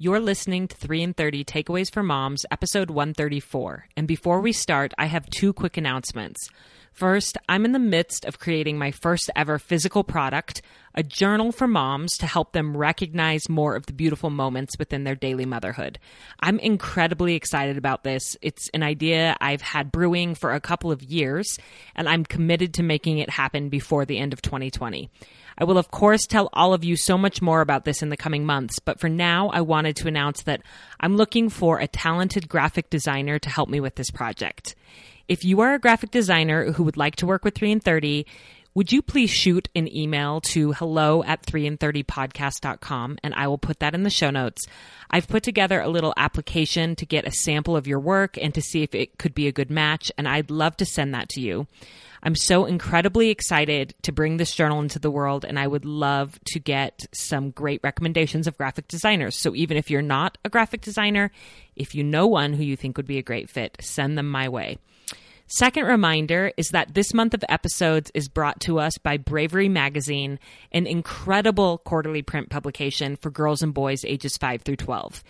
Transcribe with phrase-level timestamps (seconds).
[0.00, 3.88] You're listening to 3 in 30 Takeaways for Moms, episode 134.
[3.96, 6.48] And before we start, I have two quick announcements.
[6.92, 10.62] First, I'm in the midst of creating my first ever physical product,
[10.94, 15.16] a journal for moms to help them recognize more of the beautiful moments within their
[15.16, 15.98] daily motherhood.
[16.38, 18.36] I'm incredibly excited about this.
[18.40, 21.58] It's an idea I've had brewing for a couple of years,
[21.96, 25.10] and I'm committed to making it happen before the end of 2020.
[25.60, 28.16] I will, of course, tell all of you so much more about this in the
[28.16, 30.62] coming months, but for now, I wanted to announce that
[31.00, 34.76] I'm looking for a talented graphic designer to help me with this project.
[35.26, 38.24] If you are a graphic designer who would like to work with 3 in 30,
[38.78, 43.58] would you please shoot an email to hello at 3 in 30podcast.com and I will
[43.58, 44.68] put that in the show notes.
[45.10, 48.62] I've put together a little application to get a sample of your work and to
[48.62, 51.40] see if it could be a good match, and I'd love to send that to
[51.40, 51.66] you.
[52.22, 56.38] I'm so incredibly excited to bring this journal into the world, and I would love
[56.52, 59.34] to get some great recommendations of graphic designers.
[59.34, 61.32] So, even if you're not a graphic designer,
[61.74, 64.48] if you know one who you think would be a great fit, send them my
[64.48, 64.78] way.
[65.50, 70.38] Second reminder is that this month of episodes is brought to us by Bravery Magazine,
[70.72, 75.24] an incredible quarterly print publication for girls and boys ages 5 through 12.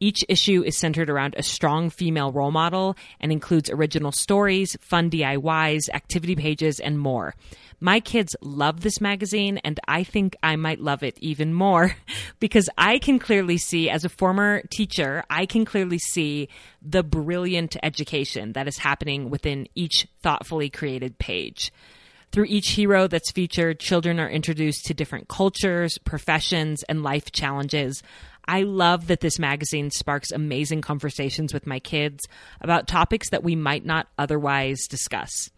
[0.00, 5.10] Each issue is centered around a strong female role model and includes original stories, fun
[5.10, 7.34] DIYs, activity pages, and more.
[7.80, 11.94] My kids love this magazine, and I think I might love it even more
[12.40, 16.48] because I can clearly see, as a former teacher, I can clearly see
[16.82, 21.72] the brilliant education that is happening within each thoughtfully created page.
[22.34, 28.02] Through each hero that's featured, children are introduced to different cultures, professions, and life challenges.
[28.46, 32.24] I love that this magazine sparks amazing conversations with my kids
[32.60, 35.50] about topics that we might not otherwise discuss.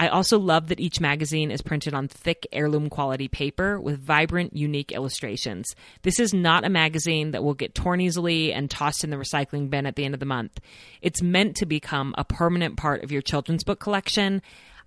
[0.00, 4.56] I also love that each magazine is printed on thick heirloom quality paper with vibrant,
[4.56, 5.74] unique illustrations.
[6.00, 9.68] This is not a magazine that will get torn easily and tossed in the recycling
[9.68, 10.58] bin at the end of the month.
[11.02, 14.40] It's meant to become a permanent part of your children's book collection.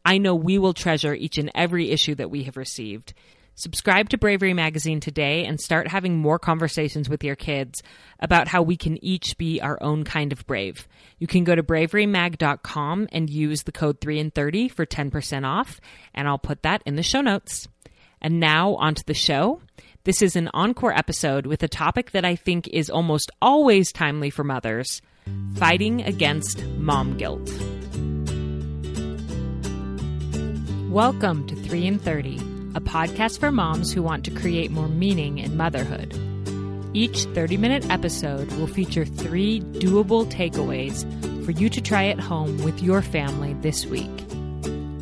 [0.03, 3.13] I know we will treasure each and every issue that we have received.
[3.55, 7.83] Subscribe to Bravery Magazine today and start having more conversations with your kids
[8.19, 10.87] about how we can each be our own kind of brave.
[11.19, 15.79] You can go to braverymag.com and use the code 3 in 30 for 10% off,
[16.15, 17.67] and I'll put that in the show notes.
[18.21, 19.61] And now onto the show.
[20.03, 24.31] This is an encore episode with a topic that I think is almost always timely
[24.31, 25.01] for mothers
[25.55, 27.51] fighting against mom guilt.
[30.89, 35.37] Welcome to 3 in 30 a podcast for moms who want to create more meaning
[35.37, 36.11] in motherhood.
[36.95, 41.03] Each 30 minute episode will feature three doable takeaways
[41.45, 44.09] for you to try at home with your family this week.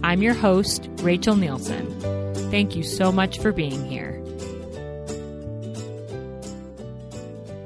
[0.03, 1.87] I'm your host, Rachel Nielsen.
[2.51, 4.17] Thank you so much for being here.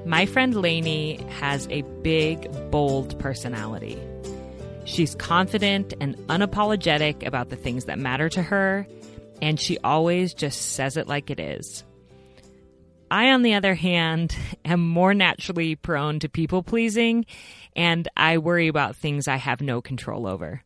[0.05, 3.99] My friend Lainey has a big, bold personality.
[4.83, 8.85] She's confident and unapologetic about the things that matter to her
[9.41, 11.83] and she always just says it like it is.
[13.09, 17.25] I, on the other hand, am more naturally prone to people pleasing,
[17.75, 20.63] and I worry about things I have no control over.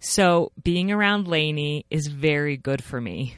[0.00, 3.36] So, being around Lainey is very good for me.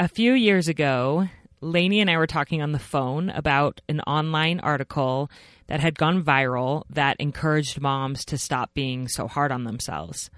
[0.00, 1.28] A few years ago,
[1.60, 5.30] Lainey and I were talking on the phone about an online article
[5.66, 10.30] that had gone viral that encouraged moms to stop being so hard on themselves.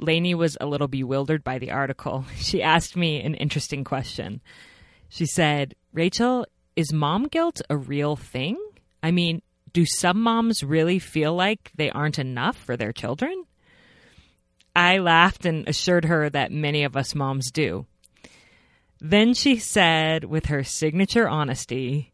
[0.00, 2.24] Lainey was a little bewildered by the article.
[2.36, 4.40] She asked me an interesting question.
[5.08, 6.46] She said, Rachel,
[6.76, 8.56] is mom guilt a real thing?
[9.02, 13.44] I mean, do some moms really feel like they aren't enough for their children?
[14.74, 17.86] I laughed and assured her that many of us moms do.
[19.00, 22.12] Then she said, with her signature honesty,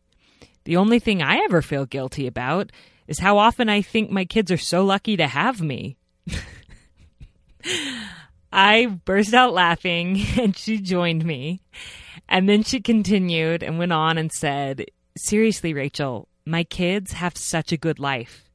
[0.65, 2.73] The only thing I ever feel guilty about
[3.07, 5.97] is how often I think my kids are so lucky to have me.
[8.53, 11.61] I burst out laughing and she joined me.
[12.29, 17.73] And then she continued and went on and said, Seriously, Rachel, my kids have such
[17.73, 18.51] a good life.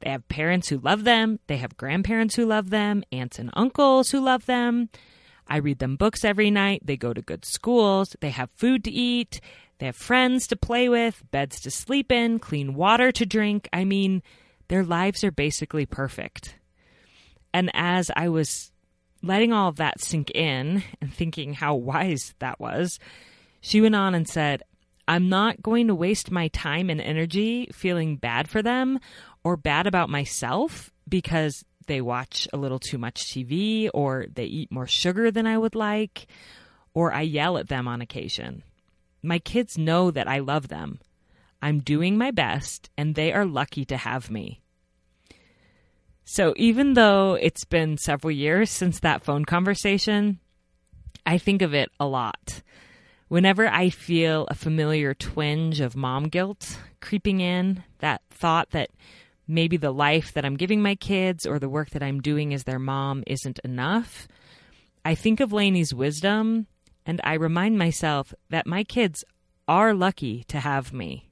[0.00, 4.10] They have parents who love them, they have grandparents who love them, aunts and uncles
[4.10, 4.88] who love them.
[5.46, 6.82] I read them books every night.
[6.84, 8.16] They go to good schools.
[8.20, 9.40] They have food to eat.
[9.78, 13.68] They have friends to play with, beds to sleep in, clean water to drink.
[13.72, 14.22] I mean,
[14.68, 16.56] their lives are basically perfect.
[17.52, 18.72] And as I was
[19.22, 22.98] letting all of that sink in and thinking how wise that was,
[23.60, 24.62] she went on and said,
[25.06, 28.98] I'm not going to waste my time and energy feeling bad for them
[29.44, 34.72] or bad about myself because they watch a little too much TV or they eat
[34.72, 36.26] more sugar than I would like
[36.94, 38.62] or I yell at them on occasion.
[39.22, 41.00] My kids know that I love them.
[41.60, 44.61] I'm doing my best, and they are lucky to have me.
[46.24, 50.38] So even though it's been several years since that phone conversation,
[51.26, 52.62] I think of it a lot.
[53.28, 58.90] Whenever I feel a familiar twinge of mom guilt creeping in, that thought that
[59.48, 62.64] maybe the life that I'm giving my kids or the work that I'm doing as
[62.64, 64.28] their mom isn't enough,
[65.04, 66.66] I think of Lainey's wisdom
[67.04, 69.24] and I remind myself that my kids
[69.66, 71.28] are lucky to have me.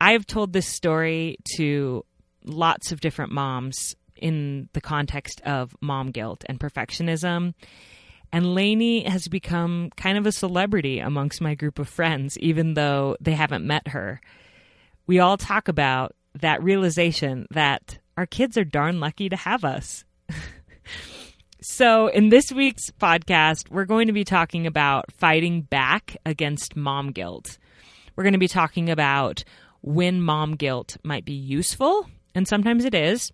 [0.00, 2.04] I've told this story to
[2.44, 7.54] lots of different moms in the context of mom guilt and perfectionism.
[8.32, 13.16] And Lainey has become kind of a celebrity amongst my group of friends, even though
[13.20, 14.20] they haven't met her.
[15.06, 20.04] We all talk about that realization that our kids are darn lucky to have us.
[21.62, 27.12] so, in this week's podcast, we're going to be talking about fighting back against mom
[27.12, 27.58] guilt.
[28.14, 29.44] We're going to be talking about
[29.80, 33.32] when mom guilt might be useful, and sometimes it is,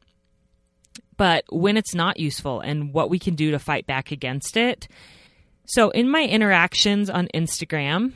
[1.16, 4.88] but when it's not useful and what we can do to fight back against it.
[5.66, 8.12] So, in my interactions on Instagram,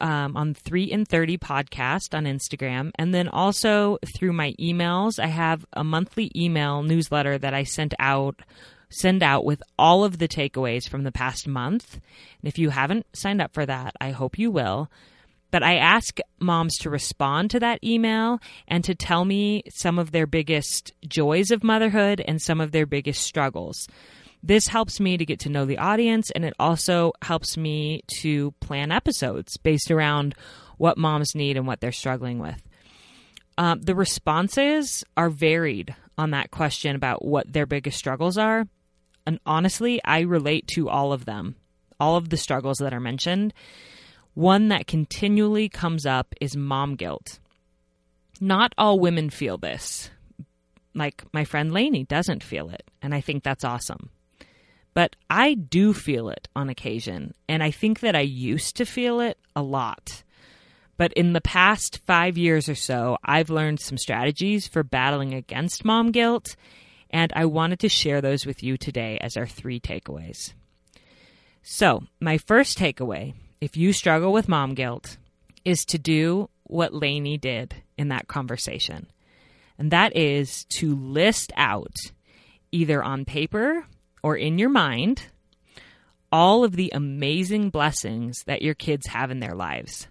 [0.00, 5.26] um, on 3 in 30 podcast on Instagram, and then also through my emails, I
[5.26, 8.40] have a monthly email newsletter that I sent out
[8.88, 11.94] send out with all of the takeaways from the past month.
[11.94, 14.88] And if you haven't signed up for that, I hope you will.
[15.50, 20.12] But I ask moms to respond to that email and to tell me some of
[20.12, 23.86] their biggest joys of motherhood and some of their biggest struggles.
[24.42, 28.52] This helps me to get to know the audience and it also helps me to
[28.60, 30.34] plan episodes based around
[30.78, 32.62] what moms need and what they're struggling with.
[33.58, 38.66] Um, the responses are varied on that question about what their biggest struggles are.
[39.26, 41.56] And honestly, I relate to all of them,
[41.98, 43.52] all of the struggles that are mentioned.
[44.36, 47.38] One that continually comes up is mom guilt.
[48.38, 50.10] Not all women feel this.
[50.94, 54.10] Like my friend Lainey doesn't feel it, and I think that's awesome.
[54.92, 59.20] But I do feel it on occasion, and I think that I used to feel
[59.20, 60.22] it a lot.
[60.98, 65.82] But in the past five years or so, I've learned some strategies for battling against
[65.82, 66.56] mom guilt,
[67.08, 70.52] and I wanted to share those with you today as our three takeaways.
[71.62, 75.16] So, my first takeaway if you struggle with mom guilt,
[75.64, 79.06] is to do what Lainey did in that conversation.
[79.78, 81.94] And that is to list out,
[82.72, 83.86] either on paper
[84.22, 85.26] or in your mind,
[86.32, 90.08] all of the amazing blessings that your kids have in their lives.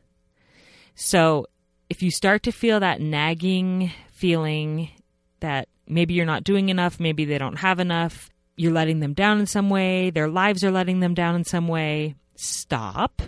[0.96, 1.48] So
[1.90, 4.90] if you start to feel that nagging feeling
[5.42, 9.40] that maybe you're not doing enough, maybe they don't have enough, you're letting them down
[9.40, 13.22] in some way, their lives are letting them down in some way, stop,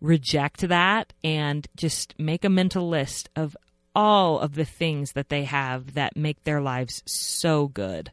[0.00, 3.56] reject that, and just make a mental list of
[3.94, 8.12] all of the things that they have that make their lives so good.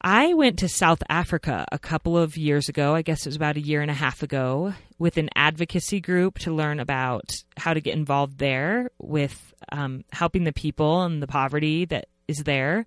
[0.00, 3.56] I went to South Africa a couple of years ago, I guess it was about
[3.56, 7.80] a year and a half ago, with an advocacy group to learn about how to
[7.80, 12.86] get involved there with um, helping the people and the poverty that is there.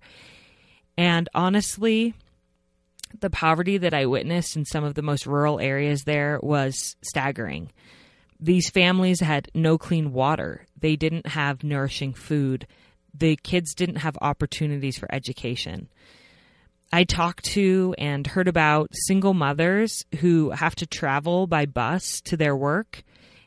[0.96, 2.14] And honestly,
[3.18, 7.70] the poverty that I witnessed in some of the most rural areas there was staggering.
[8.38, 12.66] These families had no clean water, they didn't have nourishing food,
[13.12, 15.88] the kids didn't have opportunities for education.
[16.92, 22.36] I talked to and heard about single mothers who have to travel by bus to
[22.36, 23.04] their work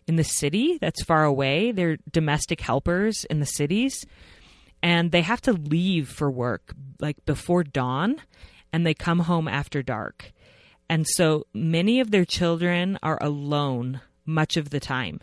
[0.08, 1.72] in the city that's far away.
[1.72, 4.06] They're domestic helpers in the cities
[4.84, 8.22] and they have to leave for work like before dawn
[8.74, 10.34] and they come home after dark.
[10.90, 15.22] And so many of their children are alone much of the time,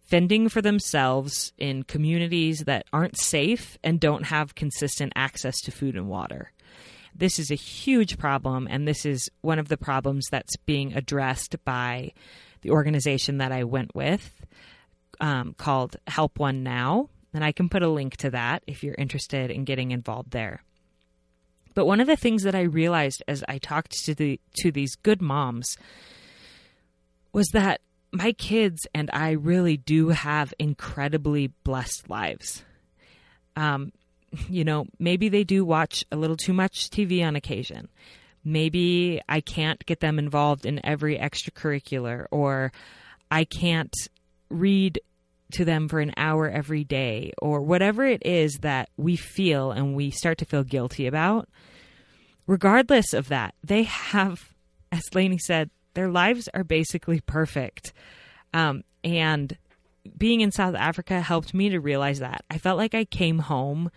[0.00, 5.94] fending for themselves in communities that aren't safe and don't have consistent access to food
[5.94, 6.50] and water.
[7.14, 11.62] This is a huge problem, and this is one of the problems that's being addressed
[11.64, 12.12] by
[12.62, 14.44] the organization that I went with
[15.20, 18.94] um, called Help One Now and I can put a link to that if you're
[18.96, 20.62] interested in getting involved there.
[21.76, 24.96] But one of the things that I realized as I talked to the to these
[24.96, 25.76] good moms
[27.34, 32.64] was that my kids and I really do have incredibly blessed lives.
[33.56, 33.92] Um,
[34.48, 37.88] you know, maybe they do watch a little too much TV on occasion.
[38.42, 42.72] Maybe I can't get them involved in every extracurricular, or
[43.30, 43.94] I can't
[44.48, 44.98] read
[45.52, 49.94] to them for an hour every day or whatever it is that we feel and
[49.94, 51.48] we start to feel guilty about,
[52.46, 54.52] regardless of that, they have,
[54.92, 57.92] as Lainey said, their lives are basically perfect.
[58.52, 59.56] Um, and
[60.16, 62.44] being in South Africa helped me to realize that.
[62.50, 63.90] I felt like I came home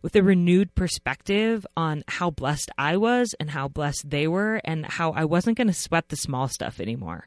[0.00, 4.84] with a renewed perspective on how blessed I was and how blessed they were, and
[4.84, 7.26] how I wasn't going to sweat the small stuff anymore.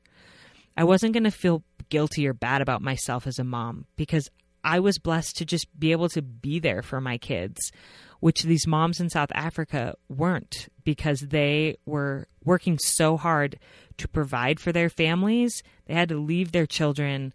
[0.78, 4.30] I wasn't going to feel guilty or bad about myself as a mom because
[4.64, 7.72] I was blessed to just be able to be there for my kids,
[8.20, 13.60] which these moms in South Africa weren't because they were working so hard
[13.98, 15.64] to provide for their families.
[15.86, 17.34] They had to leave their children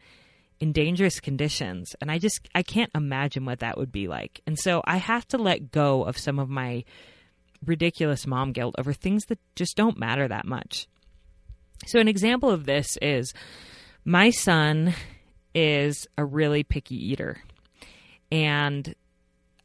[0.61, 1.97] in dangerous conditions.
[2.00, 4.40] And I just, I can't imagine what that would be like.
[4.47, 6.85] And so I have to let go of some of my
[7.64, 10.87] ridiculous mom guilt over things that just don't matter that much.
[11.87, 13.35] So, an example of this is
[14.04, 14.94] my son
[15.54, 17.42] is a really picky eater.
[18.30, 18.94] And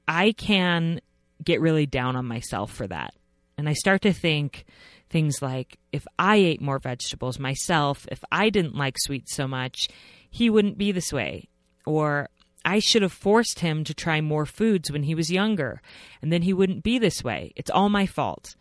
[0.07, 0.99] I can
[1.43, 3.13] get really down on myself for that.
[3.57, 4.65] And I start to think
[5.09, 9.87] things like if I ate more vegetables myself, if I didn't like sweets so much,
[10.29, 11.47] he wouldn't be this way.
[11.85, 12.29] Or
[12.65, 15.81] I should have forced him to try more foods when he was younger,
[16.21, 17.53] and then he wouldn't be this way.
[17.55, 18.55] It's all my fault.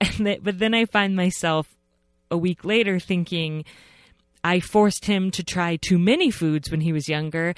[0.18, 1.74] But then I find myself
[2.30, 3.64] a week later thinking,
[4.46, 7.52] I forced him to try too many foods when he was younger,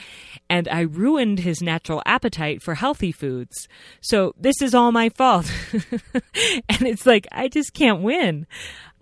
[0.49, 3.69] and I ruined his natural appetite for healthy foods.
[4.01, 5.53] So this is all my fault.
[5.75, 8.47] and it's like, I just can't win.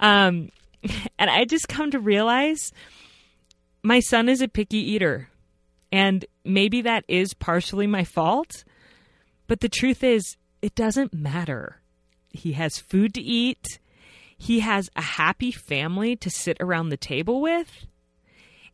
[0.00, 0.50] Um,
[1.18, 2.72] and I just come to realize
[3.84, 5.28] my son is a picky eater.
[5.92, 8.64] And maybe that is partially my fault.
[9.46, 11.80] But the truth is, it doesn't matter.
[12.30, 13.78] He has food to eat,
[14.36, 17.86] he has a happy family to sit around the table with.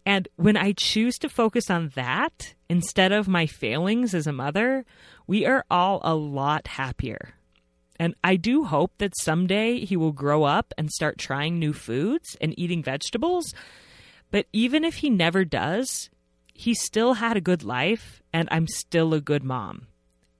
[0.05, 4.85] And when I choose to focus on that instead of my failings as a mother,
[5.27, 7.35] we are all a lot happier.
[8.01, 12.37] And I do hope that someday he will grow up and start trying new foods
[12.41, 13.55] and eating vegetables
[14.33, 16.11] but even if he never does,
[16.55, 19.87] he still had a good life, and I'm still a good mom.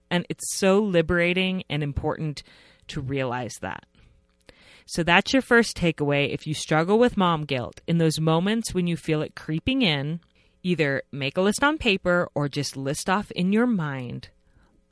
[0.09, 2.43] And it's so liberating and important
[2.87, 3.85] to realize that.
[4.85, 6.33] So that's your first takeaway.
[6.33, 10.19] If you struggle with mom guilt, in those moments when you feel it creeping in,
[10.61, 14.29] either make a list on paper or just list off in your mind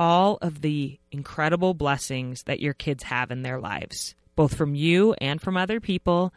[0.01, 5.13] all of the incredible blessings that your kids have in their lives, both from you
[5.21, 6.33] and from other people.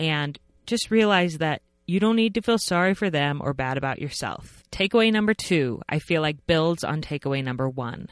[0.00, 4.00] And just realize that you don't need to feel sorry for them or bad about
[4.00, 4.59] yourself.
[4.72, 8.08] Takeaway number two, I feel like builds on takeaway number one,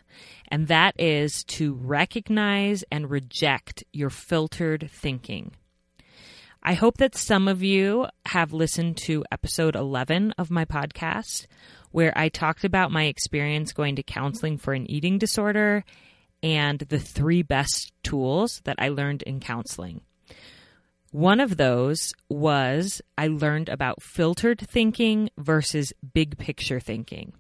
[0.49, 5.53] and that is to recognize and reject your filtered thinking.
[6.63, 11.47] I hope that some of you have listened to episode 11 of my podcast,
[11.93, 15.85] where I talked about my experience going to counseling for an eating disorder
[16.43, 20.03] and the three best tools that I learned in counseling.
[21.19, 27.33] One of those was I learned about filtered thinking versus big picture thinking.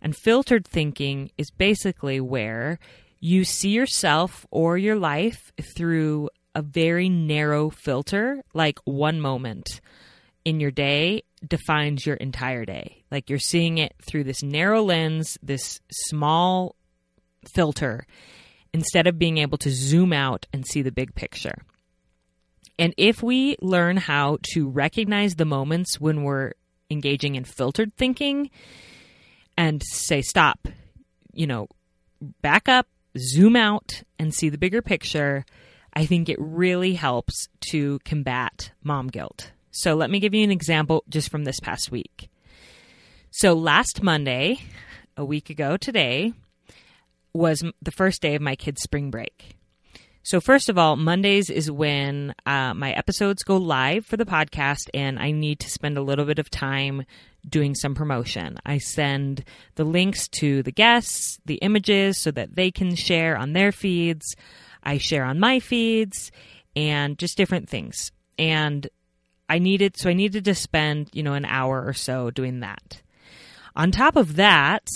[0.00, 2.78] And filtered thinking is basically where
[3.20, 9.82] you see yourself or your life through a very narrow filter, like one moment
[10.46, 13.04] in your day defines your entire day.
[13.10, 16.76] Like you're seeing it through this narrow lens, this small
[17.54, 18.06] filter,
[18.72, 21.58] instead of being able to zoom out and see the big picture.
[22.78, 26.52] And if we learn how to recognize the moments when we're
[26.90, 28.50] engaging in filtered thinking
[29.56, 30.66] and say, stop,
[31.32, 31.68] you know,
[32.40, 32.86] back up,
[33.18, 35.44] zoom out, and see the bigger picture,
[35.94, 39.52] I think it really helps to combat mom guilt.
[39.70, 42.30] So let me give you an example just from this past week.
[43.30, 44.60] So last Monday,
[45.16, 46.32] a week ago today,
[47.32, 49.56] was the first day of my kids' spring break.
[50.24, 54.88] So, first of all, Mondays is when uh, my episodes go live for the podcast,
[54.94, 57.04] and I need to spend a little bit of time
[57.48, 58.58] doing some promotion.
[58.64, 63.52] I send the links to the guests, the images, so that they can share on
[63.52, 64.36] their feeds.
[64.84, 66.30] I share on my feeds,
[66.76, 68.12] and just different things.
[68.38, 68.86] And
[69.48, 73.02] I needed, so I needed to spend, you know, an hour or so doing that.
[73.74, 74.86] On top of that,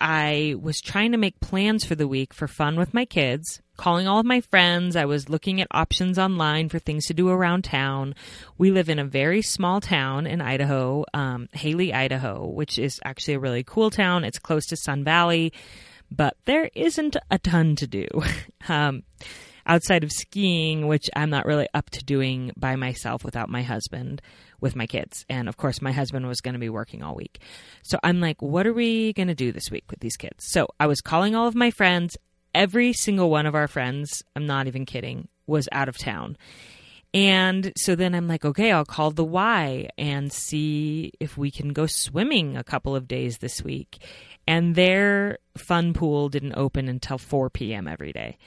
[0.00, 4.06] I was trying to make plans for the week for fun with my kids calling
[4.06, 4.94] all of my friends.
[4.94, 8.14] I was looking at options online for things to do around town.
[8.58, 13.34] We live in a very small town in Idaho, um, Hailey, Idaho, which is actually
[13.34, 14.24] a really cool town.
[14.24, 15.54] It's close to Sun Valley,
[16.10, 18.06] but there isn't a ton to do.
[18.68, 19.02] um,
[19.66, 24.20] outside of skiing, which I'm not really up to doing by myself without my husband
[24.60, 25.24] with my kids.
[25.28, 27.40] And of course, my husband was going to be working all week.
[27.82, 30.44] So I'm like, what are we going to do this week with these kids?
[30.48, 32.16] So I was calling all of my friends
[32.54, 36.36] every single one of our friends, I'm not even kidding, was out of town.
[37.12, 41.72] And so then I'm like, okay, I'll call the Y and see if we can
[41.72, 43.98] go swimming a couple of days this week.
[44.46, 47.88] And their fun pool didn't open until 4 p.m.
[47.88, 48.38] every day.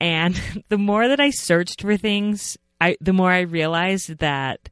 [0.00, 4.68] And the more that I searched for things, I the more I realized that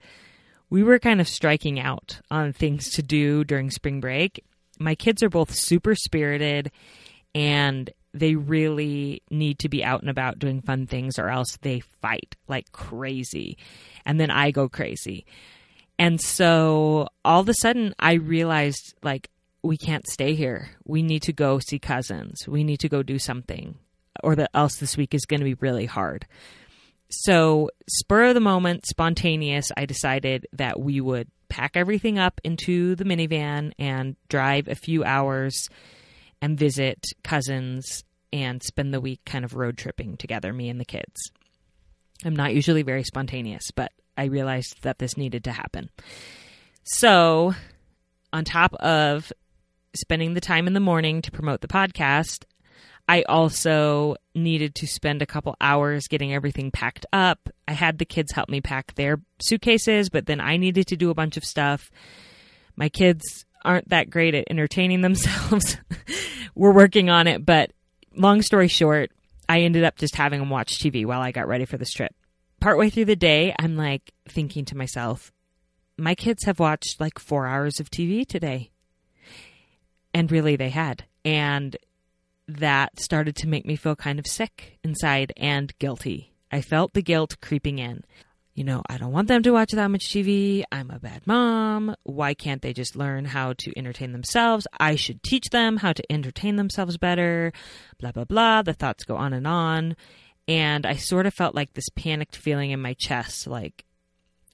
[0.70, 4.44] we were kind of striking out on things to do during spring break.
[4.78, 6.70] My kids are both super spirited
[7.34, 11.80] and they really need to be out and about doing fun things or else they
[11.80, 13.58] fight like crazy.
[14.06, 15.26] And then I go crazy.
[15.98, 19.28] And so all of a sudden I realized like
[19.62, 20.70] we can't stay here.
[20.86, 22.48] We need to go see cousins.
[22.48, 23.76] We need to go do something
[24.22, 26.26] or else this week is going to be really hard.
[27.11, 32.95] So, spur of the moment, spontaneous, I decided that we would pack everything up into
[32.95, 35.69] the minivan and drive a few hours
[36.40, 40.85] and visit cousins and spend the week kind of road tripping together, me and the
[40.85, 41.33] kids.
[42.25, 45.90] I'm not usually very spontaneous, but I realized that this needed to happen.
[46.85, 47.55] So,
[48.33, 49.33] on top of
[49.97, 52.45] spending the time in the morning to promote the podcast,
[53.11, 57.49] I also needed to spend a couple hours getting everything packed up.
[57.67, 61.11] I had the kids help me pack their suitcases, but then I needed to do
[61.11, 61.90] a bunch of stuff.
[62.76, 65.76] My kids aren't that great at entertaining themselves.
[66.55, 67.73] We're working on it, but
[68.14, 69.11] long story short,
[69.49, 72.14] I ended up just having them watch TV while I got ready for this trip.
[72.61, 75.33] Partway through the day, I'm like thinking to myself,
[75.99, 78.71] my kids have watched like four hours of TV today.
[80.14, 81.07] And really, they had.
[81.25, 81.76] And
[82.59, 86.33] that started to make me feel kind of sick inside and guilty.
[86.52, 88.04] I felt the guilt creeping in
[88.61, 90.64] you know, I don't want them to watch that much TV.
[90.71, 91.95] I'm a bad mom.
[92.02, 94.66] Why can't they just learn how to entertain themselves?
[94.78, 97.54] I should teach them how to entertain themselves better.
[97.99, 98.61] Blah, blah, blah.
[98.61, 99.97] The thoughts go on and on.
[100.49, 103.85] And I sort of felt like this panicked feeling in my chest like,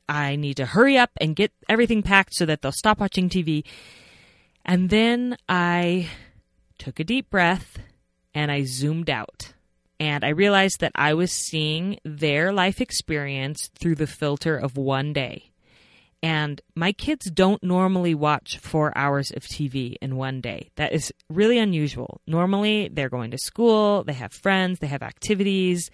[0.08, 3.64] I need to hurry up and get everything packed so that they'll stop watching TV.
[4.64, 6.08] And then I
[6.78, 7.78] took a deep breath
[8.34, 9.52] and I zoomed out
[9.98, 15.12] and I realized that I was seeing their life experience through the filter of one
[15.12, 15.50] day.
[16.22, 20.70] And my kids don't normally watch four hours of TV in one day.
[20.76, 22.20] That is really unusual.
[22.26, 25.90] Normally, they're going to school, they have friends, they have activities.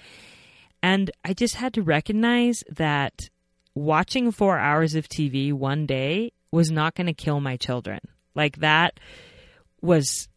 [0.82, 3.28] And I just had to recognize that
[3.74, 8.00] watching four hours of TV one day was not going to kill my children.
[8.34, 8.98] Like, that
[9.80, 10.28] was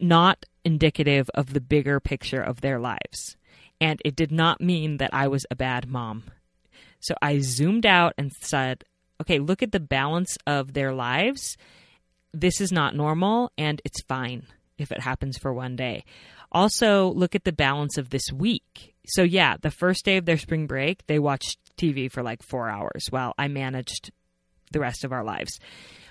[0.00, 3.36] not indicative of the bigger picture of their lives.
[3.80, 6.24] And it did not mean that I was a bad mom.
[7.00, 8.84] So I zoomed out and said,
[9.20, 11.56] okay, look at the balance of their lives.
[12.32, 14.46] This is not normal and it's fine
[14.78, 16.04] if it happens for one day.
[16.52, 18.94] Also, look at the balance of this week.
[19.06, 22.68] So, yeah, the first day of their spring break, they watched TV for like four
[22.68, 24.10] hours while I managed
[24.72, 25.58] the rest of our lives.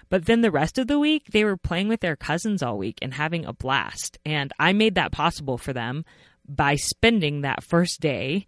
[0.10, 3.00] But then the rest of the week, they were playing with their cousins all week
[3.02, 4.18] and having a blast.
[4.26, 6.06] And I made that possible for them
[6.48, 8.46] by spending that first day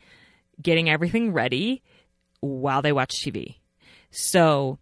[0.62, 1.84] getting everything ready
[2.40, 3.56] while they watched TV.
[4.12, 4.78] So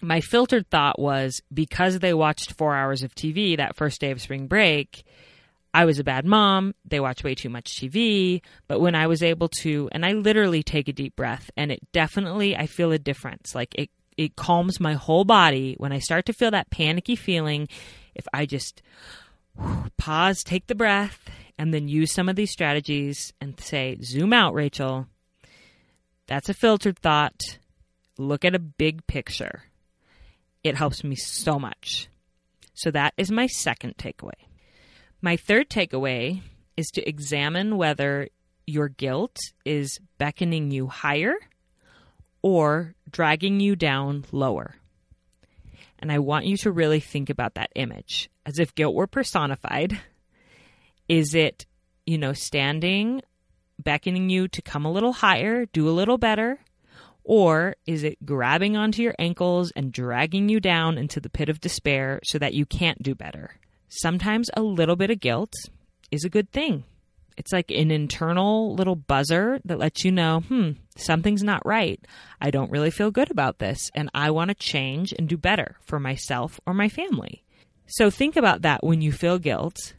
[0.00, 4.20] my filtered thought was because they watched four hours of TV that first day of
[4.20, 5.04] spring break,
[5.74, 6.74] I was a bad mom.
[6.84, 8.42] They watch way too much TV.
[8.68, 11.80] But when I was able to, and I literally take a deep breath, and it
[11.92, 13.54] definitely, I feel a difference.
[13.54, 17.68] Like it it calms my whole body when I start to feel that panicky feeling.
[18.14, 18.82] If I just
[19.96, 24.54] pause, take the breath, and then use some of these strategies and say, zoom out,
[24.54, 25.06] Rachel.
[26.26, 27.40] That's a filtered thought.
[28.18, 29.64] Look at a big picture.
[30.62, 32.08] It helps me so much.
[32.74, 34.32] So that is my second takeaway.
[35.20, 36.42] My third takeaway
[36.76, 38.28] is to examine whether
[38.66, 41.34] your guilt is beckoning you higher
[42.42, 44.76] or dragging you down lower.
[45.98, 49.98] And I want you to really think about that image as if guilt were personified.
[51.08, 51.64] Is it,
[52.06, 53.22] you know, standing,
[53.78, 56.58] beckoning you to come a little higher, do a little better?
[57.24, 61.60] Or is it grabbing onto your ankles and dragging you down into the pit of
[61.60, 63.54] despair so that you can't do better?
[63.88, 65.52] Sometimes a little bit of guilt
[66.10, 66.84] is a good thing.
[67.36, 72.04] It's like an internal little buzzer that lets you know, hmm, something's not right.
[72.40, 75.76] I don't really feel good about this, and I want to change and do better
[75.82, 77.44] for myself or my family.
[77.86, 79.94] So think about that when you feel guilt.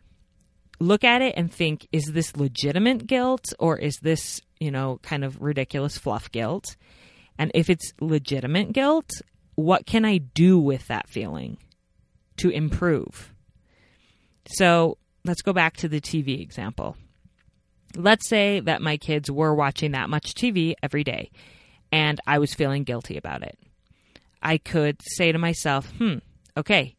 [0.79, 5.23] Look at it and think, is this legitimate guilt or is this, you know, kind
[5.23, 6.75] of ridiculous fluff guilt?
[7.37, 9.09] And if it's legitimate guilt,
[9.55, 11.57] what can I do with that feeling
[12.37, 13.33] to improve?
[14.47, 16.97] So let's go back to the TV example
[17.95, 21.29] let's say that my kids were watching that much TV every day
[21.91, 23.57] and I was feeling guilty about it.
[24.41, 26.17] I could say to myself, hmm,
[26.57, 26.95] okay,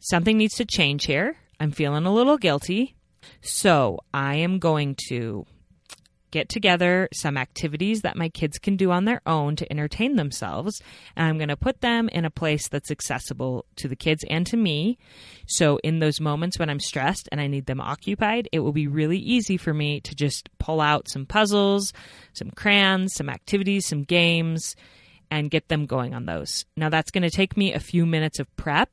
[0.00, 1.36] something needs to change here.
[1.60, 2.96] I'm feeling a little guilty.
[3.42, 5.46] So I am going to
[6.34, 10.82] get together some activities that my kids can do on their own to entertain themselves.
[11.14, 14.44] And I'm going to put them in a place that's accessible to the kids and
[14.48, 14.98] to me.
[15.46, 18.88] So, in those moments when I'm stressed and I need them occupied, it will be
[18.88, 21.92] really easy for me to just pull out some puzzles,
[22.32, 24.74] some crayons, some activities, some games,
[25.30, 26.64] and get them going on those.
[26.76, 28.90] Now, that's going to take me a few minutes of prep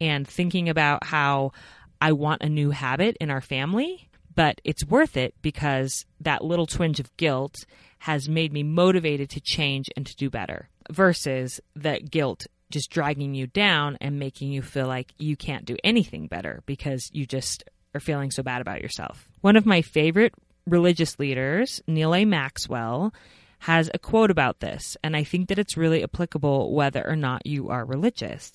[0.00, 1.52] and thinking about how
[2.00, 4.09] I want a new habit in our family
[4.40, 7.56] but it's worth it because that little twinge of guilt
[7.98, 13.34] has made me motivated to change and to do better versus that guilt just dragging
[13.34, 17.64] you down and making you feel like you can't do anything better because you just
[17.94, 19.28] are feeling so bad about yourself.
[19.42, 20.32] One of my favorite
[20.66, 22.24] religious leaders, Neal A.
[22.24, 23.12] Maxwell,
[23.58, 27.44] has a quote about this, and I think that it's really applicable whether or not
[27.44, 28.52] you are religious.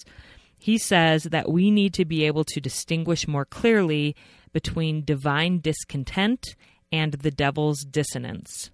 [0.66, 4.16] He says that we need to be able to distinguish more clearly
[4.52, 6.56] between divine discontent
[6.92, 8.72] and the devil's dissonance.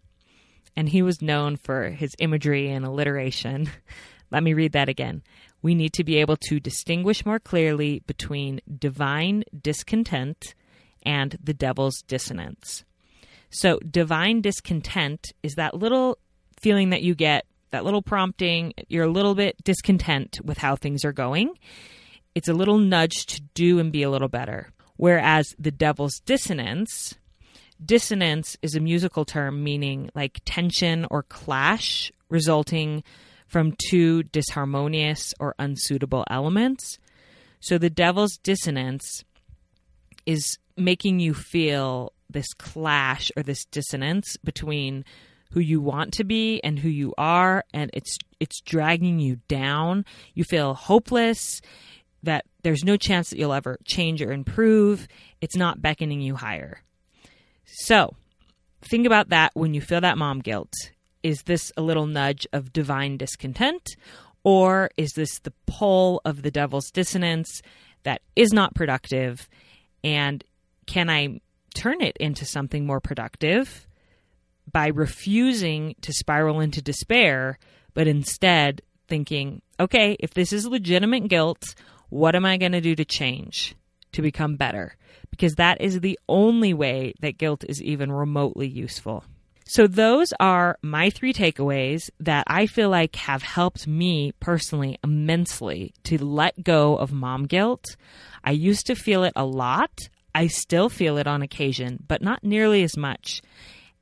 [0.73, 3.69] And he was known for his imagery and alliteration.
[4.31, 5.21] Let me read that again.
[5.61, 10.55] We need to be able to distinguish more clearly between divine discontent
[11.03, 12.85] and the devil's dissonance.
[13.49, 16.19] So, divine discontent is that little
[16.57, 21.03] feeling that you get, that little prompting, you're a little bit discontent with how things
[21.03, 21.53] are going.
[22.35, 24.71] It's a little nudge to do and be a little better.
[24.97, 27.15] Whereas the devil's dissonance,
[27.83, 33.03] dissonance is a musical term meaning like tension or clash resulting
[33.47, 36.99] from two disharmonious or unsuitable elements.
[37.59, 39.23] So the devil's dissonance
[40.25, 45.03] is making you feel this clash or this dissonance between
[45.51, 50.03] who you want to be and who you are and it's it's dragging you down.
[50.33, 51.61] You feel hopeless
[52.23, 55.07] that there's no chance that you'll ever change or improve.
[55.41, 56.81] It's not beckoning you higher.
[57.65, 58.15] So,
[58.81, 60.73] think about that when you feel that mom guilt.
[61.23, 63.95] Is this a little nudge of divine discontent,
[64.43, 67.61] or is this the pull of the devil's dissonance
[68.03, 69.47] that is not productive?
[70.03, 70.43] And
[70.87, 71.41] can I
[71.75, 73.87] turn it into something more productive
[74.71, 77.57] by refusing to spiral into despair,
[77.93, 81.75] but instead thinking, okay, if this is legitimate guilt,
[82.09, 83.75] what am I going to do to change,
[84.13, 84.95] to become better?
[85.29, 89.23] Because that is the only way that guilt is even remotely useful.
[89.65, 95.93] So, those are my three takeaways that I feel like have helped me personally immensely
[96.03, 97.85] to let go of mom guilt.
[98.43, 99.91] I used to feel it a lot.
[100.35, 103.41] I still feel it on occasion, but not nearly as much.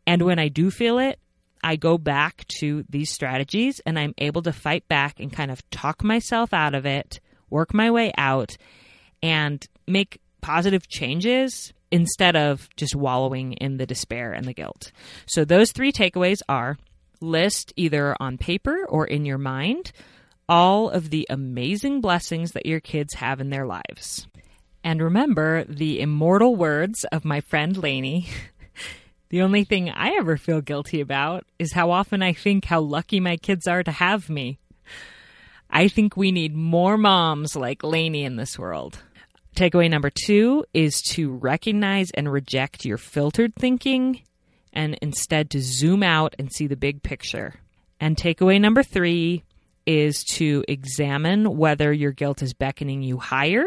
[0.09, 1.19] And when I do feel it,
[1.63, 5.69] I go back to these strategies and I'm able to fight back and kind of
[5.69, 7.19] talk myself out of it
[7.49, 8.57] work my way out,
[9.21, 14.91] and make positive changes instead of just wallowing in the despair and the guilt.
[15.25, 16.77] So, those three takeaways are
[17.21, 19.91] list either on paper or in your mind
[20.47, 24.25] all of the amazing blessings that your kids have in their lives.
[24.83, 28.29] And remember the immortal words of my friend Lainey.
[29.29, 33.19] the only thing I ever feel guilty about is how often I think how lucky
[33.19, 34.59] my kids are to have me.
[35.69, 39.03] I think we need more moms like Lainey in this world.
[39.55, 44.21] Takeaway number two is to recognize and reject your filtered thinking
[44.73, 47.55] and instead to zoom out and see the big picture.
[47.99, 49.43] And takeaway number three
[49.85, 53.65] is to examine whether your guilt is beckoning you higher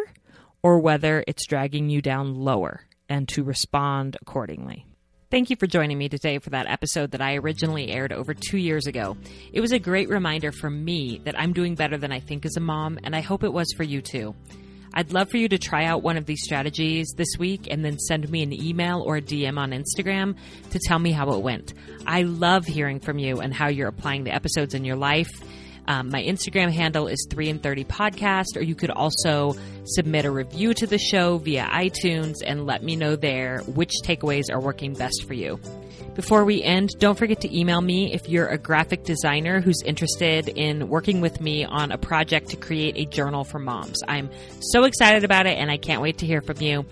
[0.63, 4.87] or whether it's dragging you down lower and to respond accordingly.
[5.33, 8.59] Thank you for joining me today for that episode that I originally aired over two
[8.59, 9.17] years ago.
[9.51, 12.59] It was a great reminder for me that I'm doing better than I think as
[12.59, 14.35] a mom, and I hope it was for you too.
[14.93, 17.99] I'd love for you to try out one of these strategies this week and then
[17.99, 20.37] send me an email or a DM on Instagram
[20.69, 21.73] to tell me how it went.
[22.07, 25.31] I love hearing from you and how you're applying the episodes in your life.
[25.89, 30.31] Um, my Instagram handle is 3 in 30 podcast, or you could also submit a
[30.31, 34.95] review to the show via iTunes and let me know there which takeaways are working
[34.95, 35.59] best for you.
[36.15, 40.47] Before we end, don't forget to email me if you're a graphic designer who's interested
[40.49, 44.03] in working with me on a project to create a journal for moms.
[44.07, 46.85] I'm so excited about it and I can't wait to hear from you.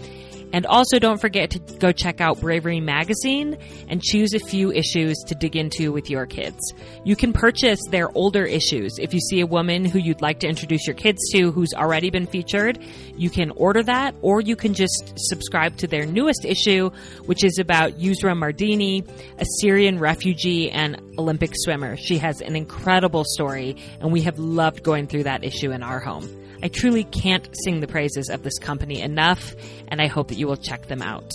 [0.53, 3.57] And also don't forget to go check out Bravery Magazine
[3.89, 6.59] and choose a few issues to dig into with your kids.
[7.05, 8.99] You can purchase their older issues.
[8.99, 12.11] If you see a woman who you'd like to introduce your kids to who's already
[12.11, 12.79] been featured,
[13.17, 16.91] you can order that or you can just subscribe to their newest issue,
[17.27, 19.09] which is about Yusra Mardini,
[19.39, 21.97] a Syrian refugee and Olympic swimmer.
[21.97, 26.01] She has an incredible story and we have loved going through that issue in our
[26.01, 26.39] home.
[26.62, 29.55] I truly can't sing the praises of this company enough,
[29.88, 31.31] and I hope that you will check them out.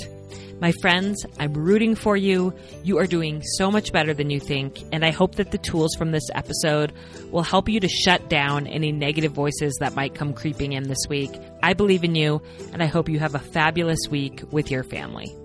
[0.61, 2.53] My friends, I'm rooting for you.
[2.83, 5.93] You are doing so much better than you think, and I hope that the tools
[5.95, 6.93] from this episode
[7.29, 11.05] will help you to shut down any negative voices that might come creeping in this
[11.09, 11.31] week.
[11.61, 15.35] I believe in you, and I hope you have a fabulous week with your family.